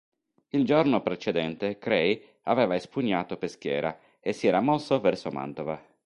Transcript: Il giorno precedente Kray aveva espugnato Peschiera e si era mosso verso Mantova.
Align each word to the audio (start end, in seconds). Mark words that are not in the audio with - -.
Il 0.47 0.65
giorno 0.65 1.03
precedente 1.03 1.77
Kray 1.77 2.25
aveva 2.45 2.73
espugnato 2.73 3.37
Peschiera 3.37 3.95
e 4.19 4.33
si 4.33 4.47
era 4.47 4.59
mosso 4.59 4.99
verso 4.99 5.29
Mantova. 5.29 5.79